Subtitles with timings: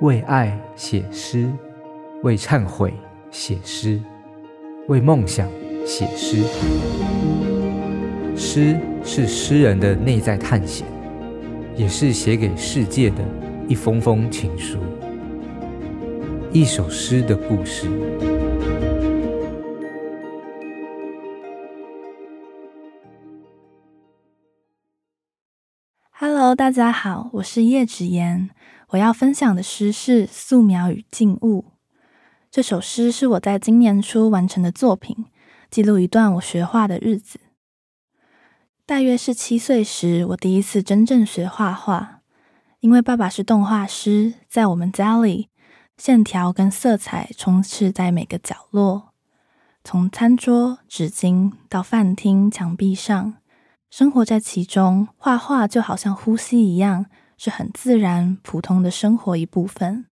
[0.00, 1.48] 为爱写诗，
[2.24, 2.92] 为忏悔
[3.30, 4.00] 写诗，
[4.88, 5.48] 为梦想
[5.86, 6.38] 写诗。
[8.36, 10.84] 诗是诗人的内在探险，
[11.76, 13.18] 也是写给世界的
[13.68, 14.78] 一封封情书。
[16.52, 17.86] 一首诗的故事。
[26.56, 28.50] 大家好，我是叶芷妍。
[28.90, 31.62] 我要分享的诗是《素描与静物》。
[32.48, 35.26] 这首诗是我在今年初完成的作品，
[35.68, 37.40] 记录一段我学画的日子。
[38.86, 42.20] 大约是七岁时，我第一次真正学画画。
[42.78, 45.48] 因为爸爸是动画师，在我们家里，
[45.96, 49.12] 线条跟色彩充斥在每个角落，
[49.82, 53.34] 从餐桌、纸巾到饭厅墙壁上，
[53.96, 55.06] 生活在其中。
[55.16, 57.06] 画画就好像呼吸一样，
[57.38, 60.06] 是很自然、普通的生活一部分。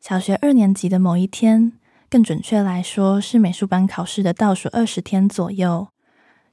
[0.00, 1.74] 小学二年级的某一天，
[2.10, 5.86] 更准确来说，是美术班考试的倒数二十天左右。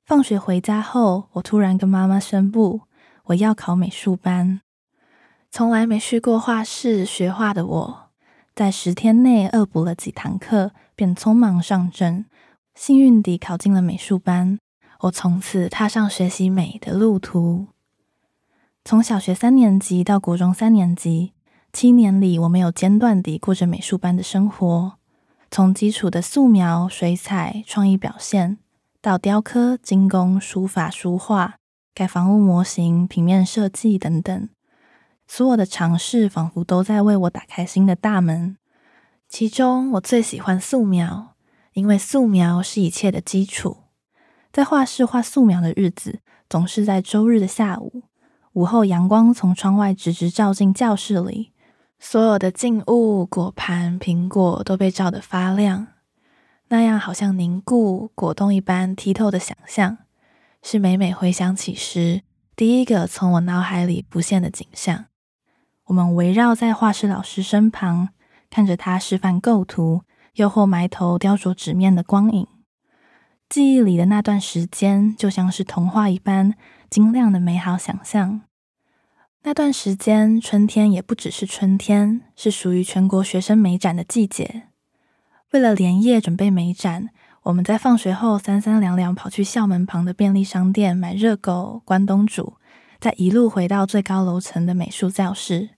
[0.06, 2.82] 放学回家后，我突然跟妈妈宣布，
[3.24, 4.62] 我要考美术班。
[5.50, 8.10] 从来没去过画室学画的我，
[8.54, 12.28] 在十天内恶补了几堂课，便匆忙上阵，
[12.76, 14.60] 幸运地考进了美术班。
[15.04, 17.68] 我从此踏上学习美的路途。
[18.86, 21.34] 从小学三年级到国中三年级，
[21.74, 24.94] 七年里，我没有间断地过着美术班的生活，
[25.52, 28.60] 从基础的素描、水彩、创意表现。
[29.02, 31.56] 到雕刻、金工、书法、书画、
[31.94, 34.48] 盖房屋模型、平面设计等等，
[35.28, 38.56] 所有的尝试仿佛都在为我打开新的大门。
[39.28, 41.36] 其中，我最喜欢素描，
[41.74, 43.83] 因为素描是一切的基础。
[44.54, 48.04] 在画室画素描的日子，总是在周日的下午。
[48.52, 51.52] 午后，阳光从窗外直直照进教室里，
[51.98, 55.88] 所有的静物、果盘、苹果都被照得发亮。
[56.68, 59.98] 那样好像凝固果冻一般剔透的想象，
[60.62, 62.22] 是每每回想起时
[62.56, 65.06] 第一个从我脑海里浮现的景象。
[65.86, 68.10] 我们围绕在画室老师身旁，
[68.52, 70.04] 看着他示范构图，
[70.36, 72.48] 又或埋头雕琢纸面的光影。
[73.54, 76.56] 记忆里的那段时间，就像是童话一般
[76.90, 78.42] 晶亮的美好想象。
[79.44, 84.64] 那段时间，春天也不只是春天，是属于全国学生美展的季节。
[85.52, 87.10] 为了连夜准备美展，
[87.44, 92.56] 我们在放学后三三两两跑去校门旁的便利商店买热狗、关东煮，
[93.00, 95.70] 再一路回到最高楼层的美术教室。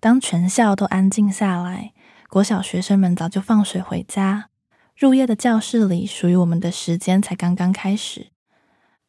[0.00, 1.92] 当全校都安静下来，
[2.28, 4.48] 国小学生们早就放学回家，
[4.96, 8.28] 入夜的教室里，属于我们的时间才刚刚开始。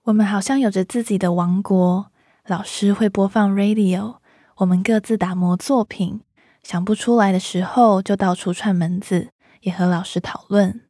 [0.04, 2.12] 我们好像有着自己的王国，
[2.46, 4.18] 老师会播放 radio，
[4.58, 6.20] 我们各自打磨作品，
[6.62, 9.30] 想不出来的时候就到处串门子。
[9.62, 10.82] 也和老师讨论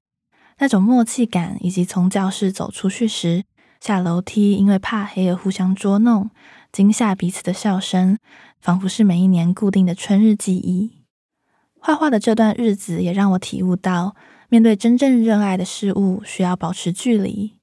[0.57, 3.43] 那种默契感，以及从教室走出去时
[3.79, 6.31] 下楼梯因为怕黑而互相捉弄、
[6.71, 8.17] 惊吓彼此的笑声，
[8.59, 11.03] 仿佛是每一年固定的春日记忆。
[11.79, 14.15] 画画的这段日子也让我体悟到，
[14.49, 17.59] 面对真正热爱的事物，需要保持距离。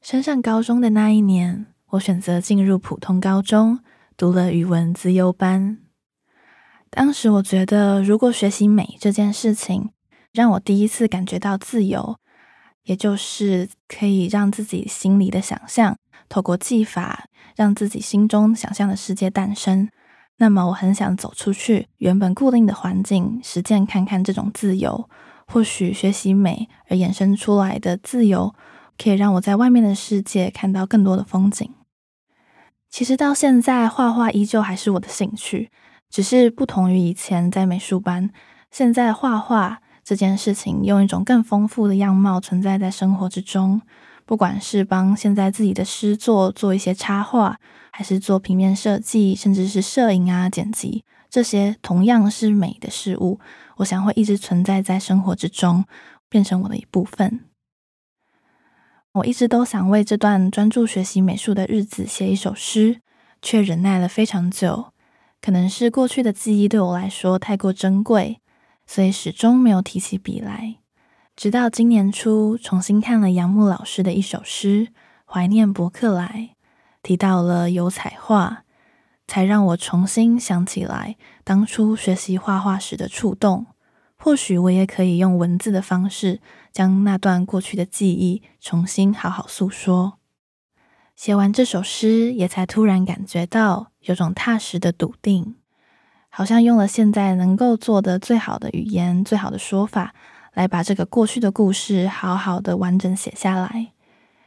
[0.00, 3.80] 升上高中的那一年，我选择进入普通高中，
[4.16, 5.78] 读了语文资优班。
[6.88, 9.90] 当时我觉得，如果学习美这件事情，
[10.32, 12.16] 让我第一次感觉到自由，
[12.84, 15.98] 也就是可以让自己心里的想象
[16.28, 17.24] 透过技法，
[17.56, 19.88] 让自己心中想象的世界诞生。
[20.36, 25.10] 那么，我很想走出去原本固定的环境，实践看看这种自由。
[25.50, 28.54] 或许学习美而衍生出来的自由，
[28.96, 31.68] 可以让我在外面的世界看到更多的风景。
[32.90, 35.70] 其实到现在，画画依旧还是我的兴趣，
[36.10, 38.30] 只是不同于以前在美术班，
[38.70, 39.80] 现在画画。
[40.04, 43.82] 这件事情用一种更丰富的样貌存在在生活之中，
[44.24, 47.58] 不管是帮现在自己的诗作做一些插画，
[47.92, 53.38] 还是做平面设计，甚至是摄影啊、剪辑，这些同样是美的事物，
[53.76, 55.84] 我想会一直存在在生活之中，
[56.28, 57.44] 变成我的一部分。
[59.12, 63.00] 我一直都想为这段专注学习美术的日子写一首诗，
[63.42, 64.92] 却忍耐了非常久，
[65.40, 68.40] 可能是过去的记忆对我来说太过珍贵。
[68.86, 70.76] 所以始终没有提起笔来，
[71.36, 74.86] 直到今年初重新看了杨牧老师的一首诗
[75.26, 76.54] 《怀念伯克莱》，
[77.02, 78.64] 提到了油彩画，
[79.28, 81.14] 才让我重新想起来
[81.44, 83.66] 当初学习画画时的触动。
[84.16, 86.40] 或许我也可以用文字的方式，
[86.72, 90.14] 将那段过去的记忆重新好好诉说。
[91.14, 95.54] 写完这首诗，也才突然感觉到有种踏实的笃定。
[96.30, 100.14] 好像用了现在能够做的最好的语言、最好的说法，
[100.52, 103.92] 来把这个过去的故事好好的完整写下来，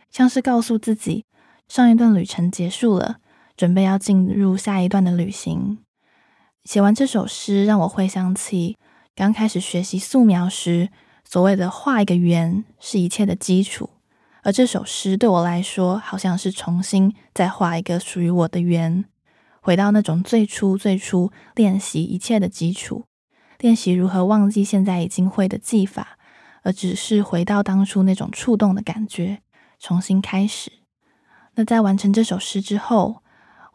[0.09, 1.25] 像是告诉自己，
[1.67, 3.17] 上一段旅程结束了，
[3.55, 5.79] 准备要进入下一段的旅行。
[6.63, 8.77] 写完这首诗，让我回想起
[9.15, 10.89] 刚开始学习素描时，
[11.23, 13.89] 所谓的画一个圆是一切的基础，
[14.43, 19.05] 而这首诗对我来说，好像是重新再画一个属于我的圆。
[19.61, 23.05] 回到那种最初最初练习一切的基础，
[23.59, 26.17] 练习如何忘记现在已经会的技法，
[26.63, 29.41] 而只是回到当初那种触动的感觉，
[29.79, 30.71] 重新开始。
[31.55, 33.20] 那在完成这首诗之后，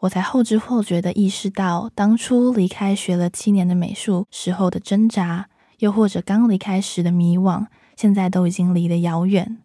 [0.01, 5.49] 我才后知后觉地意识到，当初离开学了七年的美术时候的挣扎，
[5.79, 7.65] 又或者刚离开时的迷惘，
[7.95, 9.57] 现在都已经离得遥远。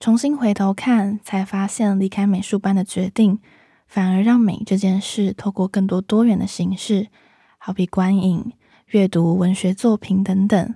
[0.00, 3.38] 重新回头看，才发现离开美术班的决定。
[3.86, 7.08] 反而让美这件事透过更多多元的形式，
[7.58, 8.52] 好比观影、
[8.86, 10.74] 阅读文学作品等等，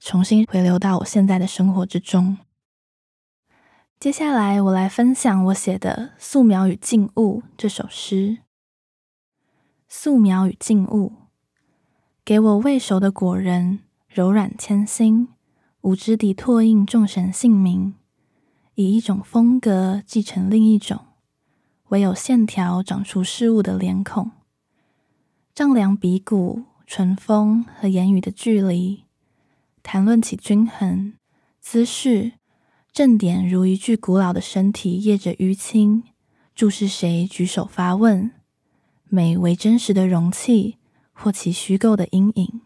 [0.00, 2.36] 重新回流到我现在的生活之中。
[3.98, 8.38] 接下来，我来分享我写的《素描与静物》这首诗。
[9.88, 11.12] 素描与静物，
[12.22, 15.28] 给我未熟的果仁，柔软纤心，
[15.80, 17.94] 无知地拓印众神姓名，
[18.74, 21.06] 以一种风格继承另一种。
[21.88, 24.30] 唯有线条长出事物的脸孔，
[25.54, 29.04] 丈量鼻骨、唇峰和言语的距离，
[29.82, 31.14] 谈论起均衡
[31.60, 32.32] 姿势，
[32.96, 36.02] 正点如一具古老的身体掖着淤青，
[36.54, 38.30] 注视谁举手发问，
[39.04, 40.78] 美为真实的容器
[41.12, 42.62] 或其虚构的阴影，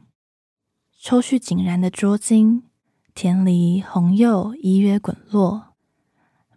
[1.00, 2.62] 抽蓄井然的拙金，
[3.12, 5.74] 田梨红柚依约滚落。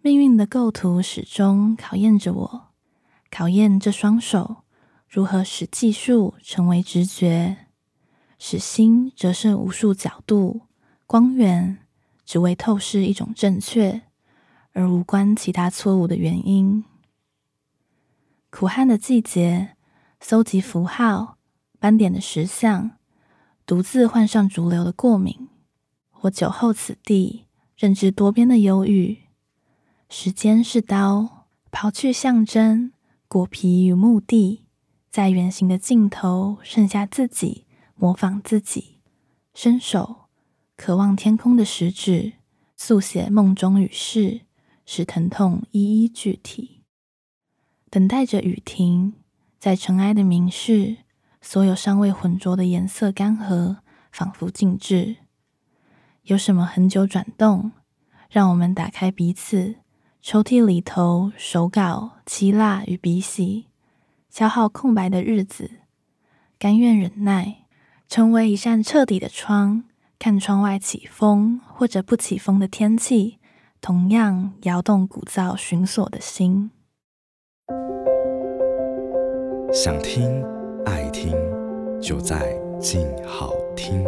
[0.02, 2.68] 命运的构图始终考验着我，
[3.28, 4.58] 考验这双手
[5.08, 7.66] 如何使技术成为直觉，
[8.38, 10.68] 使心折射无数角度、
[11.08, 11.78] 光源，
[12.24, 14.02] 只为透视一种正确，
[14.72, 16.84] 而无关其他错误的原因。
[18.50, 19.76] 苦旱的季节，
[20.20, 21.38] 搜集符号、
[21.78, 22.92] 斑点的石像，
[23.66, 25.48] 独自换上主流的过敏。
[26.22, 29.18] 我久候此地，认知多边的忧郁。
[30.08, 32.92] 时间是刀，刨去象征，
[33.26, 34.64] 果皮与目的，
[35.10, 37.66] 在圆形的尽头剩下自己，
[37.96, 39.00] 模仿自己，
[39.52, 40.23] 伸手，
[40.76, 42.32] 渴望天空的食指，
[42.76, 44.42] 速写梦中语事，
[44.84, 46.82] 使疼痛一一具体。
[47.90, 49.14] 等待着雨停，
[49.60, 50.96] 在尘埃的明示，
[51.40, 53.76] 所有尚未浑浊的颜色干涸，
[54.10, 55.16] 仿佛静置。
[56.22, 57.70] 有什么恒久转动？
[58.28, 59.76] 让我们打开彼此。
[60.20, 63.66] 抽屉里头，手稿、漆蜡与笔洗，
[64.30, 65.70] 消耗空白的日子，
[66.58, 67.66] 甘愿忍耐，
[68.08, 69.84] 成为一扇彻底的窗，
[70.18, 73.38] 看窗外起风或者不起风的天气，
[73.80, 76.70] 同样摇动鼓噪寻索的心。
[79.72, 80.42] 想听
[80.86, 81.32] 爱听，
[82.00, 84.04] 就在静好听。